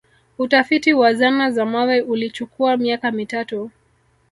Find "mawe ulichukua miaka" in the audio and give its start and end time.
1.65-3.11